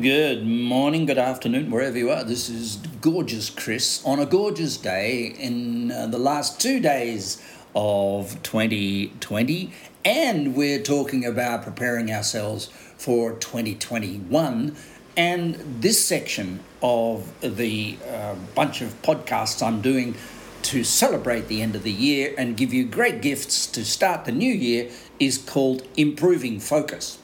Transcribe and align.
Good 0.00 0.46
morning, 0.46 1.04
good 1.04 1.18
afternoon, 1.18 1.70
wherever 1.70 1.98
you 1.98 2.10
are. 2.10 2.24
This 2.24 2.48
is 2.48 2.76
gorgeous 3.02 3.50
Chris 3.50 4.02
on 4.06 4.20
a 4.20 4.24
gorgeous 4.24 4.78
day 4.78 5.34
in 5.38 5.92
uh, 5.92 6.06
the 6.06 6.18
last 6.18 6.58
two 6.58 6.80
days 6.80 7.42
of 7.74 8.42
2020, 8.42 9.70
and 10.02 10.54
we're 10.56 10.80
talking 10.80 11.26
about 11.26 11.62
preparing 11.62 12.10
ourselves 12.10 12.70
for 12.96 13.34
2021. 13.34 14.74
And 15.14 15.56
this 15.82 16.02
section 16.02 16.60
of 16.82 17.30
the 17.42 17.98
uh, 18.08 18.36
bunch 18.54 18.80
of 18.80 19.00
podcasts 19.02 19.62
I'm 19.64 19.82
doing 19.82 20.14
to 20.62 20.84
celebrate 20.84 21.48
the 21.48 21.60
end 21.60 21.76
of 21.76 21.82
the 21.82 21.92
year 21.92 22.34
and 22.38 22.56
give 22.56 22.72
you 22.72 22.86
great 22.86 23.20
gifts 23.20 23.66
to 23.66 23.84
start 23.84 24.24
the 24.24 24.32
new 24.32 24.54
year 24.54 24.90
is 25.20 25.36
called 25.36 25.86
Improving 25.98 26.60
Focus. 26.60 27.18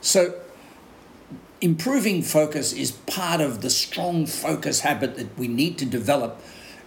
So, 0.00 0.38
improving 1.64 2.20
focus 2.20 2.74
is 2.74 2.90
part 2.90 3.40
of 3.40 3.62
the 3.62 3.70
strong 3.70 4.26
focus 4.26 4.80
habit 4.80 5.16
that 5.16 5.38
we 5.38 5.48
need 5.48 5.78
to 5.78 5.86
develop. 5.86 6.38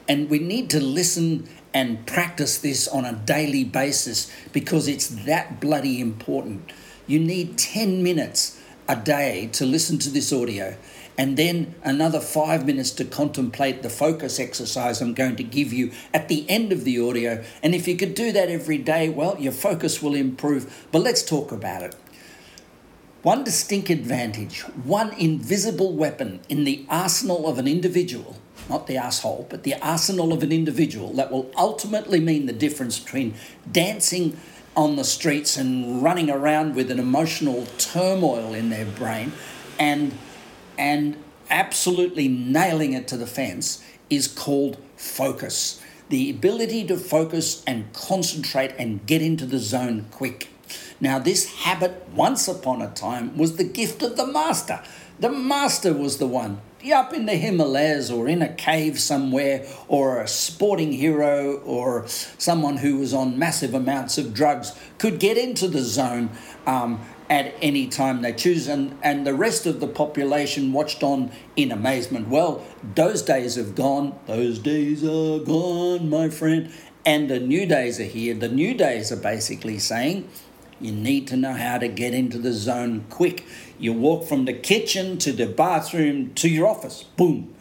And 0.08 0.30
we 0.30 0.38
need 0.38 0.70
to 0.70 0.80
listen 0.80 1.50
and 1.74 2.06
practice 2.06 2.60
this 2.60 2.88
on 2.88 3.04
a 3.04 3.14
daily 3.14 3.64
basis 3.64 4.32
because 4.54 4.88
it's 4.88 5.08
that 5.26 5.60
bloody 5.60 6.00
important. 6.00 6.72
You 7.08 7.18
need 7.18 7.58
10 7.58 8.04
minutes 8.04 8.62
a 8.88 8.96
day 8.96 9.50
to 9.54 9.66
listen 9.66 9.98
to 9.98 10.12
this 10.12 10.32
audio 10.32 10.78
and 11.18 11.36
then 11.36 11.74
another 11.84 12.20
five 12.20 12.66
minutes 12.68 12.92
to 12.92 13.04
contemplate 13.04 13.82
the 13.82 13.90
focus 13.90 14.40
exercise 14.40 15.02
I'm 15.02 15.16
going 15.16 15.36
to 15.38 15.44
give 15.44 15.74
you 15.74 15.92
at 16.14 16.28
the 16.28 16.48
end 16.48 16.72
of 16.72 16.84
the 16.84 17.00
audio. 17.00 17.44
And 17.64 17.74
if 17.74 17.88
you 17.88 17.98
could 17.98 18.14
do 18.14 18.32
that 18.32 18.50
every 18.50 18.78
day, 18.78 19.10
well, 19.10 19.36
your 19.40 19.52
focus 19.52 20.04
will 20.04 20.14
improve. 20.14 20.88
But 20.92 21.02
let's 21.02 21.24
talk 21.24 21.52
about 21.52 21.82
it. 21.82 21.96
One 23.24 23.44
distinct 23.44 23.90
advantage, 23.90 24.62
one 24.62 25.12
invisible 25.14 25.94
weapon 25.94 26.40
in 26.50 26.64
the 26.66 26.86
arsenal 26.88 27.48
of 27.48 27.58
an 27.58 27.68
individual, 27.68 28.38
not 28.70 28.88
the 28.88 28.98
asshole, 28.98 29.48
but 29.50 29.64
the 29.64 29.74
arsenal 29.82 30.32
of 30.32 30.44
an 30.44 30.52
individual 30.52 31.14
that 31.14 31.32
will 31.32 31.52
ultimately 31.58 32.20
mean 32.20 32.46
the 32.46 32.54
difference 32.54 33.00
between 33.00 33.34
dancing 33.72 34.38
on 34.76 34.96
the 34.96 35.04
streets 35.04 35.58
and 35.58 36.04
running 36.04 36.30
around 36.30 36.76
with 36.76 36.92
an 36.92 37.00
emotional 37.00 37.66
turmoil 37.80 38.54
in 38.54 38.70
their 38.70 38.86
brain 38.86 39.32
and 39.80 40.16
and 40.78 41.18
absolutely 41.50 42.28
nailing 42.28 42.94
it 42.94 43.08
to 43.08 43.18
the 43.18 43.26
fence 43.26 43.84
is 44.12 44.28
called 44.28 44.78
focus. 44.96 45.82
The 46.10 46.30
ability 46.30 46.86
to 46.88 46.98
focus 46.98 47.64
and 47.66 47.92
concentrate 47.94 48.74
and 48.78 49.06
get 49.06 49.22
into 49.24 49.46
the 49.46 49.58
zone 49.58 50.06
quick. 50.12 50.50
Now, 51.00 51.20
this 51.20 51.54
habit, 51.64 52.08
once 52.14 52.48
upon 52.48 52.82
a 52.82 52.90
time, 52.90 53.38
was 53.38 53.58
the 53.58 53.64
gift 53.64 54.02
of 54.04 54.18
the 54.18 54.26
master. 54.28 54.82
The 55.20 55.30
master 55.30 55.94
was 55.94 56.18
the 56.18 56.28
one 56.28 56.62
up 56.92 57.14
in 57.14 57.26
the 57.26 57.36
Himalayas 57.36 58.12
or 58.12 58.28
in 58.28 58.42
a 58.42 58.54
cave 58.54 59.00
somewhere, 59.00 59.66
or 59.88 60.22
a 60.22 60.28
sporting 60.28 60.94
hero 60.94 61.58
or 61.66 62.08
someone 62.08 62.78
who 62.78 62.98
was 62.98 63.14
on 63.14 63.38
massive 63.38 63.74
amounts 63.74 64.18
of 64.18 64.34
drugs 64.34 64.74
could 64.98 65.20
get 65.20 65.38
into 65.38 65.68
the 65.68 65.82
zone 65.82 66.30
um, 66.66 67.02
at 67.30 67.54
any 67.62 67.88
time 67.88 68.22
they 68.22 68.32
choose, 68.32 68.68
and, 68.68 68.98
and 69.04 69.28
the 69.28 69.34
rest 69.34 69.66
of 69.66 69.80
the 69.80 69.88
population 69.88 70.72
watched 70.72 71.04
on 71.04 71.30
in 71.56 71.72
amazement. 71.72 72.30
Well, 72.30 72.66
those 72.96 73.22
days 73.22 73.56
have 73.56 73.76
gone, 73.76 74.18
those 74.28 74.60
days 74.60 75.04
are 75.04 75.40
gone, 75.40 76.10
my 76.10 76.30
friend, 76.30 76.72
and 77.06 77.30
the 77.30 77.40
new 77.40 77.66
days 77.66 78.00
are 78.00 78.06
here. 78.06 78.34
The 78.34 78.48
new 78.48 78.74
days 78.74 79.12
are 79.12 79.18
basically 79.18 79.78
saying, 79.78 80.30
you 80.80 80.92
need 80.92 81.28
to 81.28 81.38
know 81.38 81.54
how 81.54 81.78
to 81.78 81.88
get 81.88 82.14
into 82.14 82.38
the 82.38 82.54
zone 82.54 83.06
quick. 83.10 83.46
You 83.80 83.94
walk 83.94 84.28
from 84.28 84.46
the 84.46 84.54
kitchen 84.54 85.18
to 85.20 85.32
the 85.32 85.48
bathroom 85.48 86.34
to 86.36 86.50
your 86.50 86.68
office, 86.68 87.04
boom. 87.04 87.54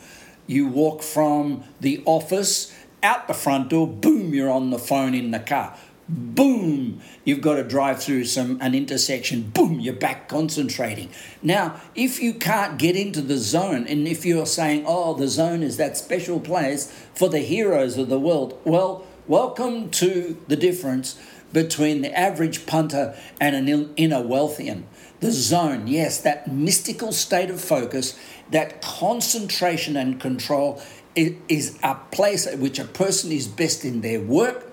You 0.46 0.68
walk 0.68 1.02
from 1.02 1.64
the 1.80 2.02
office 2.04 2.74
out 3.02 3.28
the 3.28 3.34
front 3.34 3.70
door, 3.70 3.86
boom, 3.86 4.34
you're 4.34 4.50
on 4.50 4.70
the 4.70 4.78
phone 4.78 5.14
in 5.14 5.30
the 5.30 5.38
car. 5.38 5.76
Boom, 6.08 7.00
you've 7.24 7.40
got 7.40 7.56
to 7.56 7.64
drive 7.64 8.00
through 8.00 8.24
some 8.26 8.58
an 8.60 8.76
intersection. 8.76 9.42
Boom, 9.42 9.80
you're 9.80 9.92
back 9.92 10.28
concentrating. 10.28 11.10
Now, 11.42 11.80
if 11.96 12.22
you 12.22 12.34
can't 12.34 12.78
get 12.78 12.94
into 12.94 13.20
the 13.20 13.38
zone, 13.38 13.88
and 13.88 14.06
if 14.06 14.24
you're 14.24 14.46
saying, 14.46 14.84
"Oh, 14.86 15.14
the 15.14 15.26
zone 15.26 15.64
is 15.64 15.78
that 15.78 15.96
special 15.96 16.38
place 16.38 16.92
for 17.12 17.28
the 17.28 17.40
heroes 17.40 17.98
of 17.98 18.08
the 18.08 18.20
world," 18.20 18.56
well, 18.64 19.04
welcome 19.28 19.90
to 19.90 20.40
the 20.46 20.56
difference 20.56 21.20
between 21.52 22.02
the 22.02 22.18
average 22.18 22.66
punter 22.66 23.16
and 23.40 23.56
an 23.56 23.94
inner 23.96 24.22
wealthian. 24.22 24.86
The 25.20 25.32
zone, 25.32 25.86
yes, 25.86 26.20
that 26.20 26.52
mystical 26.52 27.12
state 27.12 27.50
of 27.50 27.60
focus, 27.60 28.18
that 28.50 28.82
concentration 28.82 29.96
and 29.96 30.20
control 30.20 30.80
is 31.14 31.78
a 31.82 31.94
place 32.12 32.46
at 32.46 32.58
which 32.58 32.78
a 32.78 32.84
person 32.84 33.32
is 33.32 33.48
best 33.48 33.84
in 33.84 34.02
their 34.02 34.20
work, 34.20 34.70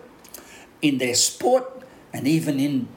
in 0.82 0.98
their 0.98 1.16
sport, 1.16 1.82
and 2.12 2.28
even 2.28 2.60
in 2.60 2.90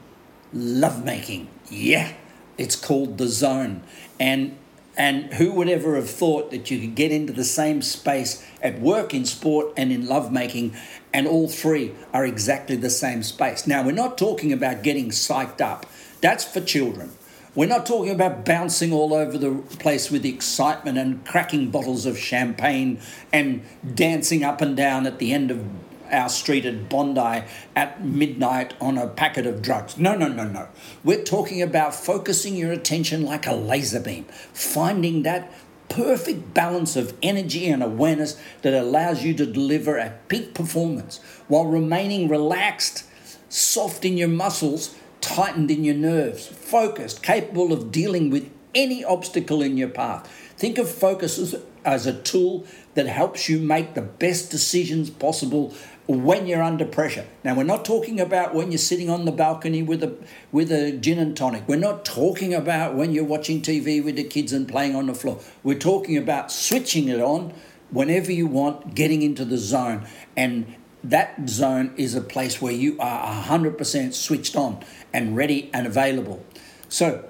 lovemaking. 0.53 1.47
Yeah, 1.69 2.13
it's 2.57 2.75
called 2.75 3.17
the 3.17 3.27
zone. 3.27 3.83
And 4.19 4.57
and 4.97 5.31
who 5.35 5.51
would 5.53 5.69
ever 5.69 5.95
have 5.95 6.09
thought 6.09 6.49
that 6.49 6.71
you 6.71 6.79
could 6.79 6.95
get 6.95 7.11
into 7.11 7.31
the 7.31 7.43
same 7.43 7.83
space 7.83 8.43
at 8.63 8.81
work, 8.81 9.13
in 9.13 9.25
sport, 9.25 9.71
and 9.77 9.91
in 9.91 10.07
lovemaking, 10.07 10.75
and 11.17 11.25
all 11.25 11.47
three 11.47 11.95
are 12.13 12.27
exactly 12.27 12.75
the 12.75 12.91
same 12.91 13.23
space? 13.23 13.65
Now, 13.65 13.81
we're 13.83 13.91
not 13.91 14.19
talking 14.19 14.53
about 14.53 14.83
getting 14.83 15.09
psyched 15.09 15.61
up, 15.61 15.87
that's 16.21 16.43
for 16.43 16.61
children. 16.61 17.11
We're 17.55 17.65
not 17.65 17.87
talking 17.87 18.11
about 18.11 18.45
bouncing 18.45 18.93
all 18.93 19.15
over 19.15 19.35
the 19.35 19.55
place 19.79 20.11
with 20.11 20.23
excitement 20.23 20.99
and 20.99 21.25
cracking 21.25 21.71
bottles 21.71 22.05
of 22.05 22.19
champagne 22.19 22.99
and 23.33 23.63
dancing 23.95 24.43
up 24.43 24.61
and 24.61 24.77
down 24.77 25.07
at 25.07 25.17
the 25.17 25.33
end 25.33 25.49
of 25.49 25.65
our 26.11 26.29
street 26.29 26.65
at 26.65 26.87
Bondi 26.87 27.43
at 27.75 28.05
midnight 28.05 28.75
on 28.79 28.99
a 28.99 29.07
packet 29.07 29.47
of 29.47 29.63
drugs. 29.63 29.97
No, 29.97 30.15
no, 30.15 30.27
no, 30.27 30.47
no. 30.47 30.67
We're 31.03 31.23
talking 31.23 31.63
about 31.63 31.95
focusing 31.95 32.55
your 32.55 32.71
attention 32.71 33.25
like 33.25 33.47
a 33.47 33.55
laser 33.55 33.99
beam, 33.99 34.25
finding 34.53 35.23
that 35.23 35.51
perfect 35.89 36.53
balance 36.53 36.95
of 36.95 37.15
energy 37.21 37.67
and 37.67 37.81
awareness 37.81 38.39
that 38.61 38.73
allows 38.73 39.23
you 39.23 39.33
to 39.33 39.45
deliver 39.45 39.97
at 39.97 40.27
peak 40.27 40.53
performance 40.53 41.19
while 41.47 41.65
remaining 41.65 42.27
relaxed, 42.27 43.05
soft 43.49 44.05
in 44.05 44.17
your 44.17 44.27
muscles, 44.27 44.95
tightened 45.21 45.71
in 45.71 45.83
your 45.83 45.95
nerves, 45.95 46.47
focused, 46.47 47.23
capable 47.23 47.73
of 47.73 47.91
dealing 47.91 48.29
with 48.29 48.49
any 48.75 49.03
obstacle 49.03 49.61
in 49.61 49.77
your 49.77 49.89
path. 49.89 50.27
Think 50.57 50.77
of 50.77 50.89
focus 50.89 51.37
as, 51.37 51.61
as 51.83 52.05
a 52.05 52.13
tool 52.13 52.65
that 52.93 53.07
helps 53.07 53.47
you 53.49 53.59
make 53.59 53.93
the 53.93 54.01
best 54.01 54.51
decisions 54.51 55.09
possible 55.09 55.73
when 56.07 56.47
you're 56.47 56.63
under 56.63 56.85
pressure. 56.85 57.25
Now 57.43 57.55
we're 57.55 57.63
not 57.63 57.83
talking 57.83 58.19
about 58.19 58.55
when 58.55 58.71
you're 58.71 58.77
sitting 58.77 59.09
on 59.09 59.25
the 59.25 59.31
balcony 59.31 59.83
with 59.83 60.03
a 60.03 60.15
with 60.51 60.71
a 60.71 60.93
gin 60.93 61.19
and 61.19 61.35
tonic. 61.35 61.67
We're 61.67 61.75
not 61.75 62.05
talking 62.05 62.53
about 62.53 62.95
when 62.95 63.11
you're 63.11 63.25
watching 63.25 63.61
TV 63.61 64.03
with 64.03 64.15
the 64.15 64.23
kids 64.23 64.53
and 64.53 64.67
playing 64.67 64.95
on 64.95 65.07
the 65.07 65.13
floor. 65.13 65.39
We're 65.63 65.79
talking 65.79 66.17
about 66.17 66.51
switching 66.51 67.09
it 67.09 67.19
on 67.19 67.53
whenever 67.89 68.31
you 68.31 68.47
want, 68.47 68.95
getting 68.95 69.21
into 69.21 69.43
the 69.45 69.57
zone. 69.57 70.07
And 70.35 70.75
that 71.03 71.49
zone 71.49 71.93
is 71.97 72.15
a 72.15 72.21
place 72.21 72.61
where 72.61 72.73
you 72.73 72.97
are 72.99 73.43
100% 73.43 74.13
switched 74.13 74.55
on 74.55 74.83
and 75.13 75.35
ready 75.35 75.69
and 75.73 75.87
available. 75.87 76.43
So 76.89 77.25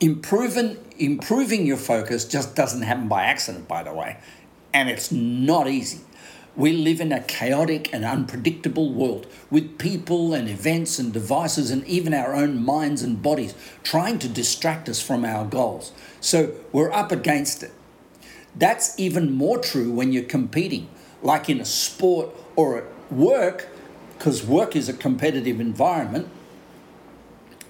improving 0.00 0.78
improving 0.96 1.66
your 1.66 1.76
focus 1.76 2.24
just 2.24 2.54
doesn't 2.54 2.82
happen 2.82 3.08
by 3.08 3.24
accident 3.24 3.66
by 3.66 3.82
the 3.82 3.92
way, 3.92 4.18
and 4.72 4.88
it's 4.88 5.10
not 5.10 5.68
easy. 5.68 6.00
We 6.56 6.72
live 6.72 7.00
in 7.00 7.10
a 7.10 7.20
chaotic 7.20 7.92
and 7.92 8.04
unpredictable 8.04 8.92
world 8.92 9.26
with 9.50 9.78
people 9.78 10.34
and 10.34 10.48
events 10.48 10.98
and 11.00 11.12
devices 11.12 11.70
and 11.70 11.84
even 11.86 12.14
our 12.14 12.34
own 12.34 12.64
minds 12.64 13.02
and 13.02 13.20
bodies 13.20 13.54
trying 13.82 14.20
to 14.20 14.28
distract 14.28 14.88
us 14.88 15.00
from 15.00 15.24
our 15.24 15.44
goals. 15.44 15.92
So 16.20 16.52
we're 16.70 16.92
up 16.92 17.10
against 17.10 17.64
it. 17.64 17.72
That's 18.54 18.96
even 18.98 19.32
more 19.32 19.58
true 19.58 19.90
when 19.90 20.12
you're 20.12 20.22
competing, 20.22 20.88
like 21.22 21.50
in 21.50 21.60
a 21.60 21.64
sport 21.64 22.30
or 22.54 22.78
at 22.78 23.12
work, 23.12 23.68
because 24.16 24.44
work 24.46 24.76
is 24.76 24.88
a 24.88 24.92
competitive 24.92 25.60
environment. 25.60 26.28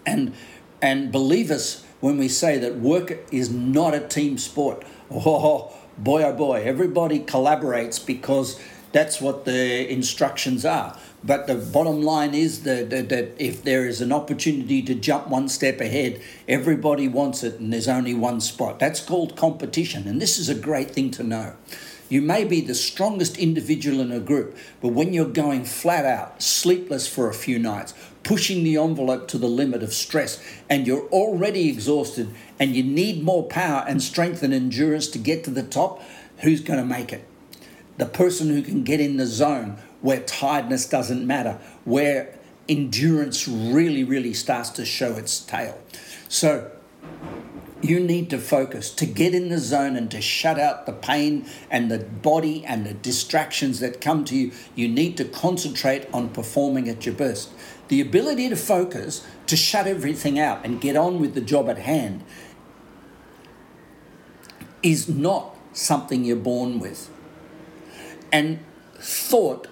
And, 0.04 0.34
and 0.82 1.10
believe 1.10 1.50
us 1.50 1.84
when 2.00 2.19
we 2.19 2.28
say 2.28 2.58
that 2.58 2.76
work 2.76 3.25
is 3.32 3.50
not 3.50 3.94
a 3.94 4.00
team 4.00 4.37
sport. 4.38 4.84
Oh, 5.10 5.72
boy, 5.99 6.23
oh 6.23 6.32
boy, 6.32 6.62
everybody 6.62 7.20
collaborates 7.20 8.05
because 8.05 8.61
that's 8.93 9.20
what 9.20 9.44
the 9.44 9.91
instructions 9.91 10.64
are. 10.64 10.96
But 11.25 11.46
the 11.46 11.55
bottom 11.55 12.02
line 12.02 12.35
is 12.35 12.64
that, 12.64 12.91
that, 12.91 13.08
that, 13.08 13.32
if 13.38 13.62
there 13.62 13.87
is 13.87 14.00
an 14.00 14.12
opportunity 14.12 14.82
to 14.82 14.94
jump 14.94 15.29
one 15.29 15.49
step 15.49 15.81
ahead, 15.81 16.20
everybody 16.46 17.08
wants 17.08 17.43
it 17.43 17.58
and 17.58 17.73
there's 17.73 17.88
only 17.88 18.14
one 18.14 18.41
spot. 18.41 18.79
That's 18.79 19.00
called 19.00 19.37
competition. 19.37 20.06
And 20.06 20.20
this 20.20 20.38
is 20.38 20.49
a 20.49 20.55
great 20.55 20.91
thing 20.91 21.11
to 21.12 21.23
know. 21.23 21.55
You 22.11 22.20
may 22.20 22.44
be 22.44 22.61
the 22.61 22.75
strongest 22.75 23.38
individual 23.38 24.00
in 24.00 24.12
a 24.12 24.20
group, 24.20 24.56
but 24.82 24.88
when 24.88 25.14
you're 25.14 25.25
going 25.25 25.64
flat 25.64 26.05
out, 26.05 26.43
sleepless 26.43 27.08
for 27.08 27.31
a 27.31 27.35
few 27.35 27.58
nights, 27.58 27.94
pushing 28.23 28.62
the 28.62 28.76
envelope 28.76 29.26
to 29.29 29.38
the 29.38 29.49
limit 29.49 29.82
of 29.82 29.93
stress 29.94 30.43
and 30.69 30.87
you're 30.87 31.06
already 31.08 31.69
exhausted 31.69 32.29
and 32.58 32.74
you 32.74 32.82
need 32.82 33.22
more 33.22 33.44
power 33.44 33.84
and 33.86 34.02
strength 34.02 34.42
and 34.42 34.54
endurance 34.54 35.08
to 35.08 35.18
get 35.18 35.44
to 35.44 35.50
the 35.50 35.62
top, 35.62 36.02
who's 36.38 36.60
going 36.60 36.78
to 36.78 36.84
make 36.84 37.12
it? 37.12 37.26
The 37.96 38.06
person 38.06 38.48
who 38.48 38.62
can 38.62 38.84
get 38.84 39.00
in 39.00 39.16
the 39.16 39.26
zone 39.26 39.78
where 40.00 40.20
tiredness 40.20 40.86
doesn't 40.86 41.26
matter, 41.26 41.58
where 41.84 42.38
endurance 42.68 43.48
really, 43.48 44.04
really 44.04 44.34
starts 44.34 44.70
to 44.70 44.84
show 44.84 45.14
its 45.14 45.40
tail. 45.40 45.78
So, 46.28 46.70
you 47.84 48.00
need 48.00 48.30
to 48.30 48.38
focus 48.38 48.90
to 48.90 49.04
get 49.04 49.34
in 49.34 49.50
the 49.50 49.58
zone 49.58 49.94
and 49.94 50.10
to 50.10 50.20
shut 50.20 50.58
out 50.58 50.86
the 50.86 50.92
pain 50.92 51.46
and 51.70 51.90
the 51.90 51.98
body 51.98 52.64
and 52.64 52.86
the 52.86 52.94
distractions 52.94 53.80
that 53.80 54.00
come 54.00 54.24
to 54.24 54.34
you. 54.34 54.52
You 54.74 54.88
need 54.88 55.18
to 55.18 55.24
concentrate 55.24 56.06
on 56.12 56.30
performing 56.30 56.88
at 56.88 57.04
your 57.04 57.14
best. 57.14 57.50
The 57.88 58.00
ability 58.00 58.48
to 58.48 58.56
focus, 58.56 59.26
to 59.46 59.56
shut 59.56 59.86
everything 59.86 60.38
out 60.38 60.64
and 60.64 60.81
get 60.81 60.96
on 60.96 61.20
with 61.20 61.34
the 61.34 61.40
job 61.40 61.69
at 61.69 61.78
hand, 61.78 62.22
is 64.82 65.08
not 65.08 65.56
something 65.72 66.25
you're 66.25 66.36
born 66.36 66.78
with. 66.78 67.10
And 68.32 68.60
thought, 68.96 69.69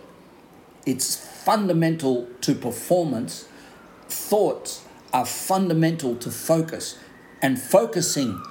it's 0.86 1.16
fundamental 1.16 2.28
to 2.42 2.54
performance. 2.54 3.48
Thoughts 4.08 4.84
are 5.12 5.26
fundamental 5.26 6.16
to 6.16 6.30
focus 6.30 6.98
and 7.40 7.60
focusing 7.60 8.42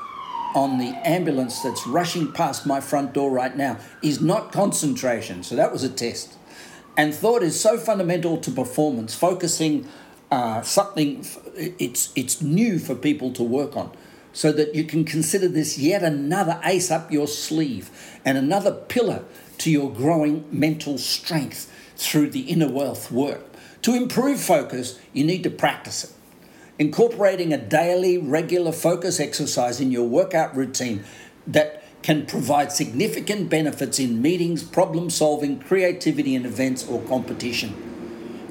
on 0.53 0.77
the 0.77 0.89
ambulance 1.07 1.61
that's 1.61 1.87
rushing 1.87 2.31
past 2.31 2.65
my 2.65 2.81
front 2.81 3.13
door 3.13 3.31
right 3.31 3.55
now 3.55 3.77
is 4.01 4.21
not 4.21 4.51
concentration. 4.51 5.43
So 5.43 5.55
that 5.55 5.71
was 5.71 5.83
a 5.83 5.89
test. 5.89 6.33
And 7.01 7.15
thought 7.15 7.41
is 7.41 7.59
so 7.59 7.79
fundamental 7.79 8.37
to 8.37 8.51
performance, 8.51 9.15
focusing 9.15 9.87
uh, 10.29 10.61
something, 10.61 11.25
it's, 11.55 12.13
it's 12.15 12.43
new 12.43 12.77
for 12.77 12.93
people 12.93 13.33
to 13.33 13.41
work 13.41 13.75
on. 13.75 13.91
So 14.33 14.51
that 14.51 14.75
you 14.75 14.83
can 14.83 15.03
consider 15.03 15.47
this 15.47 15.79
yet 15.79 16.03
another 16.03 16.61
ace 16.63 16.91
up 16.91 17.11
your 17.11 17.25
sleeve 17.25 17.89
and 18.23 18.37
another 18.37 18.71
pillar 18.71 19.23
to 19.57 19.71
your 19.71 19.91
growing 19.91 20.45
mental 20.51 20.99
strength 20.99 21.73
through 21.95 22.29
the 22.29 22.41
inner 22.41 22.69
wealth 22.71 23.11
work. 23.11 23.45
To 23.81 23.95
improve 23.95 24.39
focus, 24.39 24.99
you 25.11 25.23
need 25.23 25.41
to 25.41 25.49
practice 25.49 26.03
it. 26.03 26.11
Incorporating 26.77 27.51
a 27.51 27.57
daily, 27.57 28.19
regular 28.19 28.71
focus 28.71 29.19
exercise 29.19 29.81
in 29.81 29.89
your 29.89 30.07
workout 30.07 30.55
routine 30.55 31.03
that 31.47 31.80
can 32.01 32.25
provide 32.25 32.71
significant 32.71 33.49
benefits 33.49 33.99
in 33.99 34.21
meetings, 34.21 34.63
problem 34.63 35.09
solving, 35.09 35.59
creativity, 35.59 36.35
and 36.35 36.45
events 36.45 36.87
or 36.87 37.01
competition. 37.03 37.75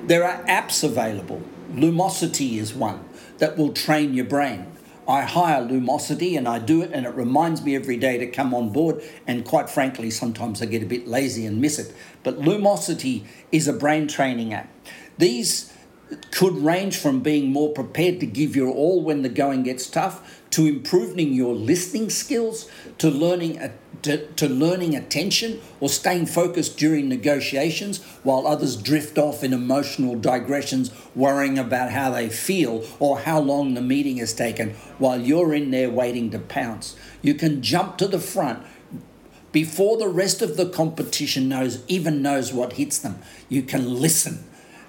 There 0.07 0.25
are 0.25 0.43
apps 0.45 0.85
available. 0.85 1.43
Lumosity 1.73 2.59
is 2.59 2.75
one 2.75 3.05
that 3.39 3.57
will 3.57 3.73
train 3.73 4.15
your 4.15 4.25
brain. 4.25 4.67
I 5.09 5.23
hire 5.23 5.63
Lumosity 5.63 6.39
and 6.39 6.47
I 6.47 6.61
do 6.61 6.83
it, 6.83 6.93
and 6.93 7.05
it 7.05 7.15
reminds 7.15 7.65
me 7.65 7.75
every 7.75 7.97
day 7.97 8.19
to 8.19 8.27
come 8.27 8.55
on 8.55 8.71
board. 8.71 9.03
And 9.27 9.45
quite 9.45 9.69
frankly, 9.69 10.11
sometimes 10.11 10.63
I 10.63 10.67
get 10.67 10.83
a 10.83 10.87
bit 10.87 11.09
lazy 11.09 11.47
and 11.47 11.61
miss 11.61 11.79
it. 11.79 11.93
But 12.23 12.41
Lumosity 12.41 13.25
is 13.51 13.67
a 13.67 13.73
brain 13.73 14.07
training 14.07 14.55
app. 14.55 14.69
These 15.19 15.73
could 16.31 16.55
range 16.55 16.97
from 16.97 17.21
being 17.21 17.53
more 17.53 17.73
prepared 17.73 18.21
to 18.21 18.27
give 18.27 18.57
your 18.57 18.69
all 18.69 19.03
when 19.03 19.23
the 19.23 19.29
going 19.29 19.63
gets 19.63 19.89
tough 19.89 20.40
to 20.51 20.67
improving 20.67 21.33
your 21.33 21.55
listening 21.55 22.11
skills 22.11 22.69
to 22.99 23.09
learning 23.09 23.71
to, 24.03 24.27
to 24.33 24.49
learning 24.49 24.97
attention 24.97 25.61
or 25.79 25.89
staying 25.89 26.27
focused 26.27 26.79
during 26.79 27.09
negotiations 27.09 28.03
while 28.23 28.47
others 28.47 28.77
drift 28.77 29.19
off 29.19 29.45
in 29.45 29.53
emotional 29.53 30.17
digressions 30.17 30.91
worrying 31.15 31.59
about 31.59 31.91
how 31.91 32.11
they 32.11 32.29
feel 32.29 32.85
or 32.99 33.21
how 33.21 33.39
long 33.39 33.75
the 33.75 33.81
meeting 33.81 34.17
has 34.17 34.33
taken 34.33 34.71
while 34.99 35.21
you're 35.21 35.55
in 35.55 35.71
there 35.71 35.91
waiting 35.91 36.31
to 36.31 36.39
pounce. 36.39 36.97
You 37.21 37.35
can 37.35 37.63
jump 37.63 37.99
to 37.99 38.09
the 38.09 38.19
front 38.19 38.65
before 39.53 39.97
the 39.99 40.09
rest 40.09 40.43
of 40.43 40.57
the 40.57 40.69
competition 40.69 41.49
knows 41.49 41.85
even 41.89 42.23
knows 42.23 42.53
what 42.53 42.75
hits 42.75 42.99
them. 42.99 43.19
You 43.49 43.63
can 43.63 44.01
listen. 44.01 44.45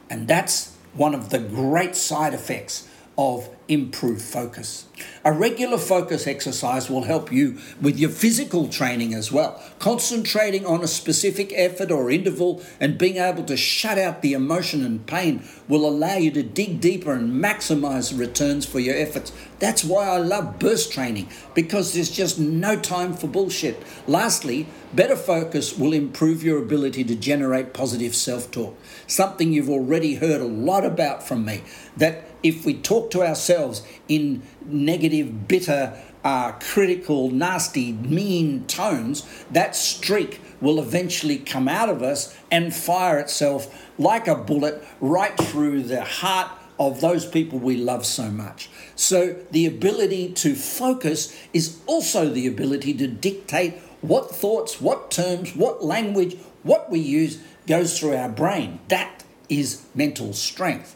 And 0.10 0.28
that's 0.28 0.75
one 0.94 1.16
of 1.16 1.30
the 1.30 1.40
great 1.40 1.96
side 1.96 2.34
effects 2.34 2.88
of 3.18 3.50
improved 3.68 4.22
focus. 4.22 4.86
A 5.24 5.31
regular 5.31 5.78
focus 5.78 6.28
exercise 6.28 6.90
will 6.90 7.04
help 7.04 7.31
you 7.31 7.58
with 7.81 7.98
your 7.98 8.10
physical 8.10 8.68
training 8.68 9.13
as 9.13 9.31
well. 9.31 9.62
Concentrating 9.80 10.66
on 10.66 10.84
a 10.84 10.88
specific 10.88 11.54
effort 11.56 11.92
or 11.92 12.12
interval 12.12 12.62
and 12.80 12.98
being 12.98 13.18
able 13.18 13.44
to 13.44 13.56
shut 13.56 13.98
out 13.98 14.22
the 14.22 14.34
emotion 14.34 14.86
and 14.86 15.06
pain 15.06 15.44
will 15.68 15.88
allow 15.88 16.16
you 16.16 16.31
to 16.31 16.44
dig 16.44 16.81
deeper 16.81 17.13
and 17.13 17.42
maximize 17.42 18.18
returns 18.18 18.66
for 18.66 18.80
your 18.80 18.96
efforts. 18.96 19.31
That's 19.60 19.84
why 19.84 20.08
I 20.08 20.18
love 20.18 20.60
burst 20.60 20.92
training 20.92 21.30
because 21.54 21.94
there's 21.94 22.12
just 22.12 22.40
no 22.40 22.78
time 22.80 23.13
for 23.13 23.28
bullshit. 23.28 23.81
Lastly, 24.08 24.68
better 24.94 25.16
focus 25.16 25.78
will 25.78 25.94
improve 25.94 26.44
your 26.44 26.62
ability 26.62 27.04
to 27.06 27.16
generate 27.16 27.74
positive 27.74 28.16
self 28.16 28.52
talk, 28.52 28.78
something 29.08 29.54
you've 29.54 29.69
already 29.69 30.16
heard 30.16 30.42
a 30.42 30.46
lot 30.46 30.84
about 30.84 31.25
from 31.25 31.46
me. 31.46 31.62
That 31.96 32.25
if 32.43 32.65
we 32.65 32.73
talk 32.73 33.11
to 33.11 33.21
ourselves 33.21 33.83
in 34.07 34.43
negative, 34.65 35.47
bitter, 35.47 35.97
uh, 36.23 36.51
critical, 36.53 37.29
nasty, 37.31 37.93
mean 37.93 38.65
tones, 38.65 39.45
that 39.51 39.75
streak 39.75 40.41
will 40.59 40.79
eventually 40.79 41.38
come 41.38 41.67
out 41.67 41.89
of 41.89 42.03
us 42.03 42.38
and 42.51 42.73
fire 42.75 43.19
itself 43.19 43.89
like 43.97 44.27
a 44.27 44.35
bullet 44.35 44.83
right 44.99 45.35
through 45.38 45.83
the 45.83 46.03
heart 46.03 46.49
of 46.79 47.01
those 47.01 47.25
people 47.25 47.59
we 47.59 47.77
love 47.77 48.05
so 48.05 48.29
much. 48.29 48.69
So, 48.95 49.35
the 49.51 49.65
ability 49.67 50.33
to 50.33 50.55
focus 50.55 51.38
is 51.53 51.79
also 51.85 52.29
the 52.29 52.47
ability 52.47 52.93
to 52.95 53.07
dictate 53.07 53.75
what 54.01 54.31
thoughts, 54.31 54.81
what 54.81 55.11
terms, 55.11 55.55
what 55.55 55.83
language, 55.83 56.38
what 56.63 56.89
we 56.89 56.99
use 56.99 57.39
goes 57.67 57.99
through 57.99 58.15
our 58.15 58.29
brain. 58.29 58.79
That 58.88 59.23
is 59.47 59.85
mental 59.93 60.33
strength. 60.33 60.95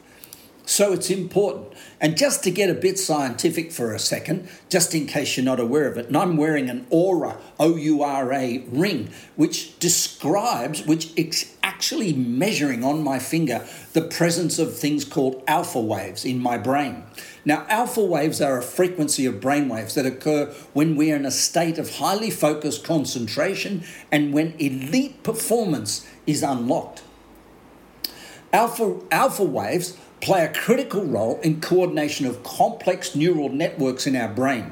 So 0.75 0.91
it's 0.91 1.09
important. 1.09 1.71
And 2.01 2.17
just 2.17 2.43
to 2.43 2.51
get 2.51 2.69
a 2.69 2.73
bit 2.73 2.99
scientific 2.99 3.71
for 3.71 3.93
a 3.93 3.97
second, 3.97 4.49
just 4.67 4.93
in 4.93 5.07
case 5.07 5.37
you're 5.37 5.45
not 5.45 5.61
aware 5.61 5.87
of 5.87 5.97
it, 5.97 6.07
and 6.07 6.17
I'm 6.17 6.35
wearing 6.35 6.69
an 6.69 6.85
Oura, 6.91 7.37
O 7.57 7.77
U 7.77 8.03
R 8.03 8.33
A 8.33 8.57
ring, 8.67 9.09
which 9.37 9.79
describes, 9.79 10.85
which 10.85 11.13
is 11.15 11.55
actually 11.63 12.11
measuring 12.11 12.83
on 12.83 13.01
my 13.01 13.19
finger 13.19 13.65
the 13.93 14.01
presence 14.01 14.59
of 14.59 14.77
things 14.77 15.05
called 15.05 15.41
alpha 15.47 15.79
waves 15.79 16.25
in 16.25 16.39
my 16.39 16.57
brain. 16.57 17.05
Now, 17.45 17.65
alpha 17.69 18.03
waves 18.03 18.41
are 18.41 18.57
a 18.57 18.61
frequency 18.61 19.25
of 19.25 19.39
brain 19.39 19.69
waves 19.69 19.95
that 19.95 20.05
occur 20.05 20.47
when 20.73 20.97
we 20.97 21.09
are 21.13 21.15
in 21.15 21.25
a 21.25 21.31
state 21.31 21.77
of 21.77 21.99
highly 21.99 22.31
focused 22.31 22.83
concentration 22.83 23.85
and 24.11 24.33
when 24.33 24.55
elite 24.59 25.23
performance 25.23 26.05
is 26.27 26.43
unlocked. 26.43 27.01
Alpha, 28.51 28.99
alpha 29.11 29.43
waves 29.43 29.97
play 30.25 30.43
a 30.43 30.51
critical 30.51 31.05
role 31.05 31.39
in 31.41 31.61
coordination 31.61 32.25
of 32.25 32.41
complex 32.41 33.13
neural 33.13 33.47
networks 33.49 34.07
in 34.07 34.15
our 34.15 34.27
brain 34.27 34.71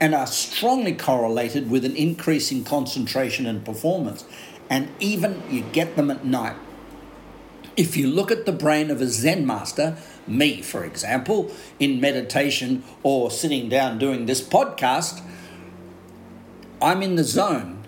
and 0.00 0.14
are 0.14 0.28
strongly 0.28 0.92
correlated 0.92 1.68
with 1.68 1.84
an 1.84 1.96
increase 1.96 2.52
in 2.52 2.62
concentration 2.62 3.44
and 3.44 3.64
performance. 3.64 4.24
And 4.70 4.88
even 5.00 5.42
you 5.50 5.62
get 5.72 5.96
them 5.96 6.08
at 6.08 6.24
night. 6.24 6.54
If 7.76 7.96
you 7.96 8.06
look 8.06 8.30
at 8.30 8.46
the 8.46 8.52
brain 8.52 8.92
of 8.92 9.00
a 9.00 9.08
Zen 9.08 9.44
master, 9.44 9.96
me 10.28 10.62
for 10.62 10.84
example, 10.84 11.50
in 11.80 12.00
meditation 12.00 12.84
or 13.02 13.28
sitting 13.28 13.68
down 13.68 13.98
doing 13.98 14.26
this 14.26 14.40
podcast, 14.40 15.20
I'm 16.80 17.02
in 17.02 17.16
the 17.16 17.24
zone. 17.24 17.82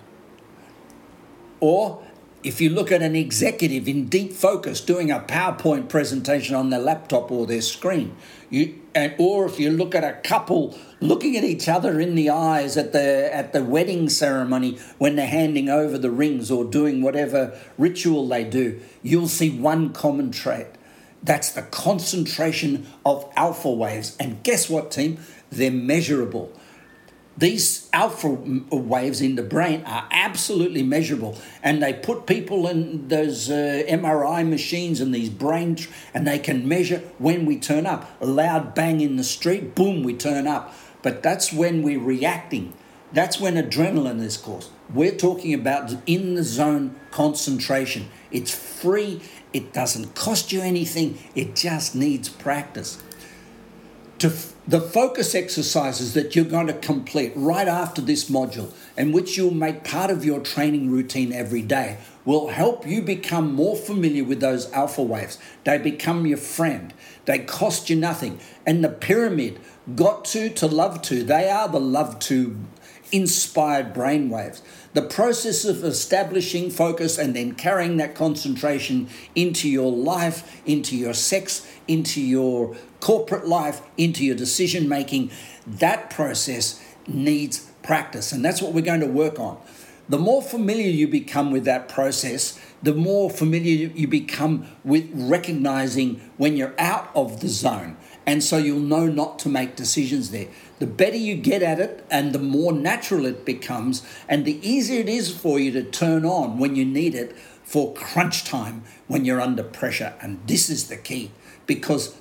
Or 1.61 2.04
if 2.44 2.60
you 2.60 2.68
look 2.68 2.92
at 2.92 3.00
an 3.00 3.16
executive 3.16 3.88
in 3.88 4.06
deep 4.06 4.30
focus 4.32 4.82
doing 4.82 5.10
a 5.10 5.18
PowerPoint 5.18 5.88
presentation 5.88 6.54
on 6.54 6.68
their 6.68 6.78
laptop 6.78 7.30
or 7.30 7.46
their 7.46 7.62
screen, 7.62 8.14
you, 8.50 8.78
and, 8.94 9.14
or 9.18 9.46
if 9.46 9.58
you 9.58 9.70
look 9.70 9.94
at 9.94 10.04
a 10.04 10.12
couple 10.28 10.78
looking 11.00 11.36
at 11.36 11.42
each 11.42 11.68
other 11.68 11.98
in 11.98 12.14
the 12.14 12.28
eyes 12.28 12.76
at 12.76 12.92
the 12.92 13.34
at 13.34 13.52
the 13.52 13.64
wedding 13.64 14.08
ceremony 14.10 14.78
when 14.98 15.16
they're 15.16 15.26
handing 15.26 15.70
over 15.70 15.96
the 15.96 16.10
rings 16.10 16.50
or 16.50 16.64
doing 16.64 17.00
whatever 17.00 17.58
ritual 17.78 18.28
they 18.28 18.44
do, 18.44 18.78
you'll 19.02 19.26
see 19.26 19.50
one 19.58 19.92
common 19.92 20.30
trait. 20.30 20.66
That's 21.22 21.50
the 21.50 21.62
concentration 21.62 22.86
of 23.06 23.32
alpha 23.34 23.70
waves. 23.70 24.14
And 24.20 24.42
guess 24.42 24.68
what, 24.68 24.90
team? 24.90 25.18
They're 25.50 25.70
measurable. 25.70 26.52
These 27.36 27.88
alpha 27.92 28.28
waves 28.28 29.20
in 29.20 29.34
the 29.34 29.42
brain 29.42 29.82
are 29.86 30.06
absolutely 30.12 30.84
measurable, 30.84 31.36
and 31.62 31.82
they 31.82 31.92
put 31.92 32.26
people 32.26 32.68
in 32.68 33.08
those 33.08 33.50
uh, 33.50 33.82
MRI 33.88 34.48
machines 34.48 35.00
and 35.00 35.12
these 35.12 35.30
brain, 35.30 35.74
tr- 35.74 35.90
and 36.12 36.26
they 36.26 36.38
can 36.38 36.68
measure 36.68 36.98
when 37.18 37.44
we 37.44 37.58
turn 37.58 37.86
up. 37.86 38.08
A 38.20 38.26
loud 38.26 38.74
bang 38.74 39.00
in 39.00 39.16
the 39.16 39.24
street, 39.24 39.74
boom, 39.74 40.04
we 40.04 40.14
turn 40.14 40.46
up. 40.46 40.72
But 41.02 41.22
that's 41.24 41.52
when 41.52 41.82
we're 41.82 42.00
reacting. 42.00 42.72
That's 43.12 43.40
when 43.40 43.54
adrenaline 43.54 44.22
is 44.22 44.36
caused. 44.36 44.70
We're 44.92 45.16
talking 45.16 45.54
about 45.54 45.92
in 46.06 46.34
the 46.34 46.44
zone 46.44 46.94
concentration. 47.10 48.08
It's 48.30 48.52
free 48.54 49.20
It 49.54 49.72
doesn't 49.72 50.16
cost 50.16 50.50
you 50.50 50.60
anything, 50.62 51.16
it 51.36 51.54
just 51.54 51.94
needs 51.94 52.28
practice. 52.28 53.00
To 54.24 54.30
f- 54.30 54.54
the 54.66 54.80
focus 54.80 55.34
exercises 55.34 56.14
that 56.14 56.34
you're 56.34 56.46
going 56.46 56.68
to 56.68 56.72
complete 56.72 57.32
right 57.36 57.68
after 57.68 58.00
this 58.00 58.30
module, 58.30 58.72
and 58.96 59.12
which 59.12 59.36
you'll 59.36 59.52
make 59.52 59.84
part 59.84 60.10
of 60.10 60.24
your 60.24 60.40
training 60.40 60.90
routine 60.90 61.30
every 61.30 61.60
day, 61.60 61.98
will 62.24 62.48
help 62.48 62.86
you 62.86 63.02
become 63.02 63.52
more 63.52 63.76
familiar 63.76 64.24
with 64.24 64.40
those 64.40 64.72
alpha 64.72 65.02
waves. 65.02 65.36
They 65.64 65.76
become 65.76 66.24
your 66.24 66.38
friend, 66.38 66.94
they 67.26 67.40
cost 67.40 67.90
you 67.90 67.96
nothing. 67.96 68.40
And 68.64 68.82
the 68.82 68.88
pyramid, 68.88 69.60
got 69.94 70.24
to 70.32 70.48
to 70.48 70.66
love 70.68 71.02
to, 71.02 71.22
they 71.22 71.50
are 71.50 71.68
the 71.68 71.78
love 71.78 72.18
to 72.20 72.56
inspired 73.12 73.92
brain 73.92 74.30
waves. 74.30 74.62
The 74.94 75.02
process 75.02 75.64
of 75.64 75.82
establishing 75.84 76.70
focus 76.70 77.18
and 77.18 77.34
then 77.34 77.54
carrying 77.54 77.96
that 77.96 78.14
concentration 78.14 79.08
into 79.34 79.68
your 79.68 79.90
life, 79.90 80.62
into 80.64 80.96
your 80.96 81.14
sex, 81.14 81.68
into 81.88 82.20
your 82.20 82.76
corporate 83.00 83.46
life, 83.46 83.82
into 83.96 84.24
your 84.24 84.36
decision 84.36 84.88
making, 84.88 85.30
that 85.66 86.10
process 86.10 86.80
needs 87.08 87.70
practice. 87.82 88.32
And 88.32 88.44
that's 88.44 88.62
what 88.62 88.72
we're 88.72 88.82
going 88.82 89.00
to 89.00 89.06
work 89.06 89.38
on. 89.38 89.60
The 90.08 90.18
more 90.18 90.42
familiar 90.42 90.88
you 90.88 91.08
become 91.08 91.50
with 91.50 91.64
that 91.64 91.88
process, 91.88 92.58
the 92.82 92.94
more 92.94 93.30
familiar 93.30 93.88
you 93.88 94.06
become 94.06 94.66
with 94.84 95.10
recognizing 95.14 96.30
when 96.36 96.56
you're 96.56 96.74
out 96.78 97.10
of 97.14 97.40
the 97.40 97.48
zone. 97.48 97.96
And 98.26 98.44
so 98.44 98.58
you'll 98.58 98.80
know 98.80 99.06
not 99.06 99.38
to 99.40 99.48
make 99.48 99.76
decisions 99.76 100.30
there. 100.30 100.48
The 100.84 100.90
better 100.90 101.16
you 101.16 101.34
get 101.36 101.62
at 101.62 101.80
it 101.80 102.04
and 102.10 102.34
the 102.34 102.38
more 102.38 102.70
natural 102.70 103.24
it 103.24 103.46
becomes, 103.46 104.02
and 104.28 104.44
the 104.44 104.60
easier 104.60 105.00
it 105.00 105.08
is 105.08 105.34
for 105.34 105.58
you 105.58 105.70
to 105.70 105.82
turn 105.82 106.26
on 106.26 106.58
when 106.58 106.76
you 106.76 106.84
need 106.84 107.14
it 107.14 107.34
for 107.62 107.94
crunch 107.94 108.44
time 108.44 108.84
when 109.06 109.24
you're 109.24 109.40
under 109.40 109.62
pressure. 109.62 110.12
And 110.20 110.46
this 110.46 110.68
is 110.68 110.88
the 110.88 110.98
key 110.98 111.30
because 111.64 112.14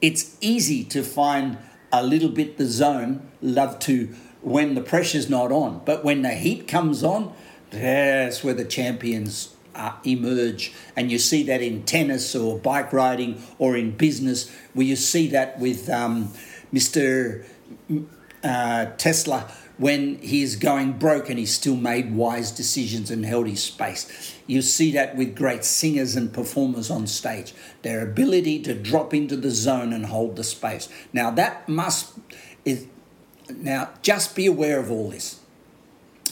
it's 0.00 0.38
easy 0.40 0.82
to 0.84 1.02
find 1.02 1.58
a 1.92 2.02
little 2.02 2.30
bit 2.30 2.56
the 2.56 2.64
zone, 2.64 3.20
love 3.42 3.78
to 3.80 4.14
when 4.40 4.74
the 4.74 4.80
pressure's 4.80 5.28
not 5.28 5.52
on. 5.52 5.82
But 5.84 6.02
when 6.02 6.22
the 6.22 6.32
heat 6.32 6.66
comes 6.66 7.04
on, 7.04 7.34
that's 7.68 8.42
where 8.42 8.54
the 8.54 8.64
champions 8.64 9.54
uh, 9.74 9.92
emerge. 10.04 10.72
And 10.96 11.12
you 11.12 11.18
see 11.18 11.42
that 11.42 11.60
in 11.60 11.82
tennis 11.82 12.34
or 12.34 12.58
bike 12.58 12.94
riding 12.94 13.42
or 13.58 13.76
in 13.76 13.90
business, 13.90 14.50
where 14.72 14.86
you 14.86 14.96
see 14.96 15.26
that 15.28 15.58
with 15.58 15.90
um, 15.90 16.32
Mr. 16.72 17.44
Uh, 18.42 18.86
Tesla 18.96 19.50
when 19.78 20.16
he's 20.18 20.56
going 20.56 20.92
broke 20.92 21.28
and 21.28 21.38
he 21.38 21.46
still 21.46 21.76
made 21.76 22.14
wise 22.14 22.50
decisions 22.50 23.10
and 23.10 23.26
held 23.26 23.46
his 23.46 23.62
space. 23.62 24.34
You 24.46 24.62
see 24.62 24.92
that 24.92 25.16
with 25.16 25.36
great 25.36 25.64
singers 25.64 26.16
and 26.16 26.32
performers 26.32 26.90
on 26.90 27.06
stage, 27.06 27.52
their 27.82 28.02
ability 28.02 28.62
to 28.62 28.74
drop 28.74 29.12
into 29.12 29.36
the 29.36 29.50
zone 29.50 29.92
and 29.92 30.06
hold 30.06 30.36
the 30.36 30.44
space. 30.44 30.88
Now, 31.12 31.30
that 31.32 31.68
must, 31.68 32.14
is, 32.64 32.86
now 33.54 33.90
just 34.02 34.34
be 34.34 34.46
aware 34.46 34.80
of 34.80 34.90
all 34.90 35.10
this. 35.10 35.40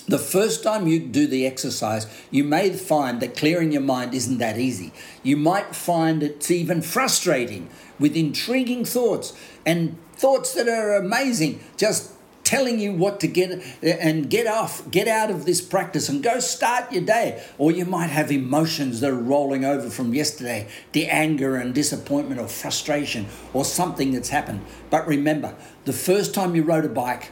The 0.07 0.19
first 0.19 0.63
time 0.63 0.87
you 0.87 1.01
do 1.01 1.27
the 1.27 1.47
exercise, 1.47 2.07
you 2.31 2.45
may 2.45 2.71
find 2.71 3.21
that 3.21 3.37
clearing 3.37 3.73
your 3.73 3.81
mind 3.81 4.13
isn't 4.13 4.37
that 4.37 4.59
easy. 4.59 4.93
You 5.23 5.39
might 5.39 5.75
find 5.75 6.23
it's 6.23 6.51
even 6.51 6.83
frustrating 6.83 7.71
with 7.99 8.15
intriguing 8.15 8.85
thoughts 8.85 9.33
and 9.65 9.97
thoughts 10.13 10.53
that 10.55 10.69
are 10.69 10.95
amazing, 10.95 11.61
just 11.79 12.13
telling 12.45 12.79
you 12.79 12.93
what 12.93 13.19
to 13.21 13.27
get 13.27 13.65
and 13.83 14.29
get 14.29 14.47
off, 14.47 14.91
get 14.91 15.09
out 15.09 15.31
of 15.31 15.47
this 15.47 15.63
practice 15.63 16.11
and 16.11 16.23
go 16.23 16.39
start 16.39 16.93
your 16.93 17.03
day. 17.03 17.43
Or 17.57 17.73
you 17.73 17.87
might 17.87 18.11
have 18.11 18.31
emotions 18.31 19.01
that 19.01 19.11
are 19.11 19.15
rolling 19.15 19.65
over 19.65 19.89
from 19.89 20.13
yesterday, 20.13 20.69
the 20.93 21.09
anger 21.09 21.57
and 21.57 21.75
disappointment 21.75 22.39
or 22.39 22.47
frustration 22.47 23.27
or 23.55 23.65
something 23.65 24.13
that's 24.13 24.29
happened. 24.29 24.61
But 24.91 25.07
remember, 25.09 25.55
the 25.87 25.95
first 25.95 26.35
time 26.35 26.55
you 26.55 26.63
rode 26.63 26.85
a 26.85 26.91
bike, 26.91 27.31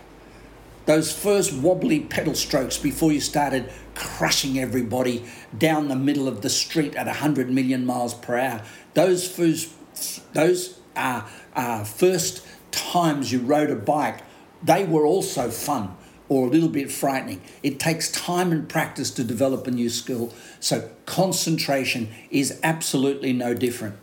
those 0.86 1.12
first 1.12 1.52
wobbly 1.52 2.00
pedal 2.00 2.34
strokes 2.34 2.78
before 2.78 3.12
you 3.12 3.20
started 3.20 3.70
crushing 3.94 4.58
everybody 4.58 5.24
down 5.56 5.88
the 5.88 5.96
middle 5.96 6.26
of 6.28 6.42
the 6.42 6.50
street 6.50 6.94
at 6.96 7.06
100 7.06 7.50
million 7.50 7.86
miles 7.86 8.14
per 8.14 8.36
hour, 8.36 8.62
those 8.94 9.28
first, 9.28 9.70
those 10.32 10.80
uh, 10.96 11.22
uh, 11.54 11.84
first 11.84 12.46
times 12.70 13.32
you 13.32 13.38
rode 13.40 13.70
a 13.70 13.76
bike, 13.76 14.20
they 14.62 14.84
were 14.84 15.06
also 15.06 15.50
fun 15.50 15.96
or 16.28 16.46
a 16.46 16.50
little 16.50 16.68
bit 16.68 16.90
frightening. 16.90 17.40
It 17.62 17.78
takes 17.78 18.10
time 18.10 18.52
and 18.52 18.68
practice 18.68 19.10
to 19.12 19.24
develop 19.24 19.66
a 19.66 19.70
new 19.70 19.90
skill, 19.90 20.32
so 20.60 20.88
concentration 21.04 22.08
is 22.30 22.58
absolutely 22.62 23.32
no 23.32 23.54
different. 23.54 23.96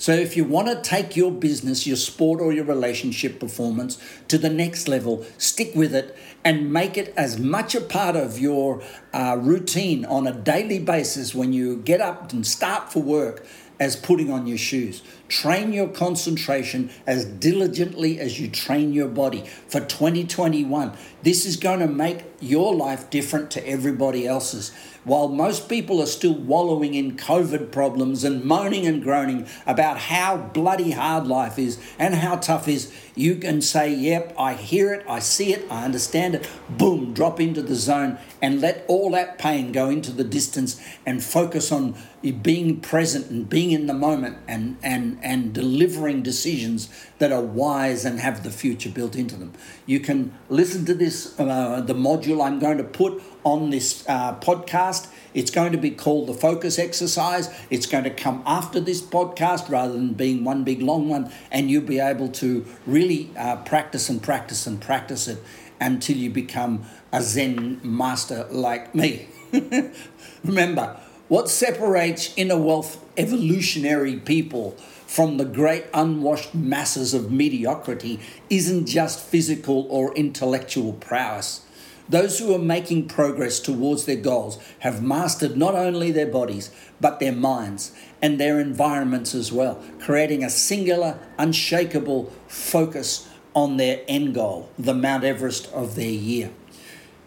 So, 0.00 0.12
if 0.12 0.34
you 0.34 0.46
want 0.46 0.68
to 0.68 0.80
take 0.80 1.14
your 1.14 1.30
business, 1.30 1.86
your 1.86 1.98
sport, 1.98 2.40
or 2.40 2.54
your 2.54 2.64
relationship 2.64 3.38
performance 3.38 3.98
to 4.28 4.38
the 4.38 4.48
next 4.48 4.88
level, 4.88 5.26
stick 5.36 5.72
with 5.74 5.94
it 5.94 6.16
and 6.42 6.72
make 6.72 6.96
it 6.96 7.12
as 7.18 7.38
much 7.38 7.74
a 7.74 7.82
part 7.82 8.16
of 8.16 8.38
your 8.38 8.82
uh, 9.12 9.36
routine 9.38 10.06
on 10.06 10.26
a 10.26 10.32
daily 10.32 10.78
basis 10.78 11.34
when 11.34 11.52
you 11.52 11.76
get 11.76 12.00
up 12.00 12.32
and 12.32 12.46
start 12.46 12.90
for 12.90 13.02
work 13.02 13.44
as 13.78 13.94
putting 13.94 14.30
on 14.30 14.46
your 14.46 14.56
shoes. 14.56 15.02
Train 15.28 15.72
your 15.72 15.88
concentration 15.88 16.90
as 17.06 17.26
diligently 17.26 18.18
as 18.18 18.40
you 18.40 18.48
train 18.48 18.94
your 18.94 19.08
body 19.08 19.44
for 19.68 19.80
2021. 19.80 20.92
This 21.22 21.44
is 21.44 21.56
going 21.58 21.80
to 21.80 21.86
make 21.86 22.24
your 22.40 22.74
life 22.74 23.10
different 23.10 23.50
to 23.50 23.66
everybody 23.66 24.26
else's. 24.26 24.72
While 25.04 25.28
most 25.28 25.68
people 25.68 26.02
are 26.02 26.06
still 26.06 26.34
wallowing 26.34 26.94
in 26.94 27.16
COVID 27.16 27.72
problems 27.72 28.22
and 28.22 28.44
moaning 28.44 28.86
and 28.86 29.02
groaning 29.02 29.46
about 29.66 29.96
how 29.96 30.36
bloody 30.36 30.90
hard 30.90 31.26
life 31.26 31.58
is 31.58 31.78
and 31.98 32.14
how 32.14 32.36
tough 32.36 32.68
is, 32.68 32.92
you 33.14 33.36
can 33.36 33.62
say, 33.62 33.94
Yep, 33.94 34.34
I 34.38 34.54
hear 34.54 34.92
it, 34.92 35.06
I 35.08 35.20
see 35.20 35.54
it, 35.54 35.66
I 35.70 35.84
understand 35.84 36.34
it. 36.34 36.48
Boom, 36.68 37.14
drop 37.14 37.40
into 37.40 37.62
the 37.62 37.74
zone 37.74 38.18
and 38.42 38.60
let 38.60 38.84
all 38.88 39.10
that 39.12 39.38
pain 39.38 39.72
go 39.72 39.88
into 39.88 40.12
the 40.12 40.24
distance 40.24 40.80
and 41.06 41.24
focus 41.24 41.72
on 41.72 41.94
being 42.42 42.80
present 42.80 43.30
and 43.30 43.48
being 43.48 43.70
in 43.70 43.86
the 43.86 43.94
moment 43.94 44.36
and, 44.46 44.76
and, 44.82 45.18
and 45.22 45.54
delivering 45.54 46.22
decisions 46.22 46.90
that 47.18 47.32
are 47.32 47.40
wise 47.42 48.04
and 48.04 48.20
have 48.20 48.42
the 48.42 48.50
future 48.50 48.90
built 48.90 49.16
into 49.16 49.36
them. 49.36 49.52
You 49.86 50.00
can 50.00 50.34
listen 50.50 50.84
to 50.84 50.94
this, 50.94 51.38
uh, 51.40 51.80
the 51.80 51.94
module 51.94 52.44
I'm 52.44 52.58
going 52.58 52.76
to 52.78 52.84
put 52.84 53.22
on 53.44 53.70
this 53.70 54.04
uh, 54.08 54.34
podcast. 54.40 55.08
It's 55.32 55.50
going 55.50 55.72
to 55.72 55.78
be 55.78 55.90
called 55.90 56.28
the 56.28 56.34
focus 56.34 56.78
exercise. 56.78 57.48
It's 57.70 57.86
going 57.86 58.04
to 58.04 58.10
come 58.10 58.42
after 58.46 58.80
this 58.80 59.00
podcast 59.00 59.68
rather 59.68 59.92
than 59.92 60.14
being 60.14 60.44
one 60.44 60.64
big 60.64 60.82
long 60.82 61.08
one, 61.08 61.32
and 61.50 61.70
you'll 61.70 61.82
be 61.82 62.00
able 62.00 62.28
to 62.28 62.66
really 62.86 63.30
uh, 63.36 63.56
practice 63.56 64.08
and 64.08 64.22
practice 64.22 64.66
and 64.66 64.80
practice 64.80 65.28
it 65.28 65.42
until 65.80 66.16
you 66.16 66.30
become 66.30 66.84
a 67.12 67.22
Zen 67.22 67.80
master 67.82 68.46
like 68.50 68.94
me. 68.94 69.28
Remember, 70.44 71.00
what 71.28 71.48
separates 71.48 72.34
inner 72.36 72.58
wealth 72.58 73.04
evolutionary 73.16 74.16
people 74.16 74.76
from 75.06 75.38
the 75.38 75.44
great 75.44 75.84
unwashed 75.92 76.54
masses 76.54 77.14
of 77.14 77.32
mediocrity 77.32 78.20
isn't 78.48 78.86
just 78.86 79.18
physical 79.18 79.86
or 79.90 80.14
intellectual 80.14 80.92
prowess. 80.92 81.62
Those 82.10 82.40
who 82.40 82.52
are 82.52 82.58
making 82.58 83.06
progress 83.06 83.60
towards 83.60 84.04
their 84.04 84.16
goals 84.16 84.58
have 84.80 85.00
mastered 85.00 85.56
not 85.56 85.76
only 85.76 86.10
their 86.10 86.26
bodies, 86.26 86.72
but 87.00 87.20
their 87.20 87.32
minds 87.32 87.92
and 88.20 88.38
their 88.38 88.58
environments 88.58 89.32
as 89.32 89.52
well, 89.52 89.80
creating 90.00 90.42
a 90.42 90.50
singular, 90.50 91.20
unshakable 91.38 92.32
focus 92.48 93.28
on 93.54 93.76
their 93.76 94.00
end 94.08 94.34
goal, 94.34 94.68
the 94.76 94.92
Mount 94.92 95.22
Everest 95.22 95.72
of 95.72 95.94
their 95.94 96.10
year. 96.10 96.50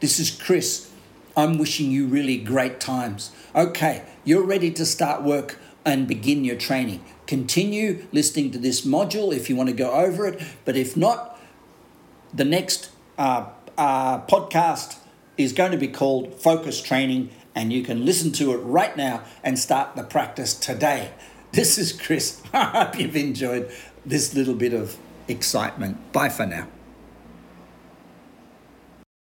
This 0.01 0.19
is 0.19 0.29
Chris. 0.29 0.91
I'm 1.37 1.57
wishing 1.57 1.89
you 1.89 2.05
really 2.05 2.37
great 2.37 2.81
times. 2.81 3.31
Okay, 3.55 4.03
you're 4.25 4.45
ready 4.45 4.69
to 4.71 4.85
start 4.85 5.23
work 5.23 5.59
and 5.85 6.09
begin 6.09 6.43
your 6.43 6.57
training. 6.57 7.01
Continue 7.25 8.05
listening 8.11 8.51
to 8.51 8.57
this 8.57 8.85
module 8.85 9.33
if 9.33 9.49
you 9.49 9.55
want 9.55 9.69
to 9.69 9.75
go 9.75 9.91
over 9.91 10.27
it, 10.27 10.43
but 10.65 10.75
if 10.75 10.97
not, 10.97 11.39
the 12.33 12.45
next 12.45 12.89
uh, 13.17 13.45
uh, 13.77 14.21
podcast 14.25 14.97
is 15.37 15.53
going 15.53 15.71
to 15.71 15.77
be 15.77 15.87
called 15.87 16.35
Focus 16.35 16.81
Training, 16.81 17.29
and 17.55 17.71
you 17.73 17.83
can 17.83 18.05
listen 18.05 18.31
to 18.33 18.53
it 18.53 18.57
right 18.57 18.95
now 18.95 19.23
and 19.43 19.57
start 19.57 19.95
the 19.95 20.03
practice 20.03 20.53
today. 20.53 21.11
This 21.53 21.77
is 21.77 21.93
Chris. 21.93 22.41
I 22.53 22.63
hope 22.63 22.97
you've 22.97 23.15
enjoyed 23.15 23.71
this 24.03 24.33
little 24.33 24.55
bit 24.55 24.73
of 24.73 24.97
excitement. 25.27 26.11
Bye 26.11 26.29
for 26.29 26.47
now. 26.47 26.67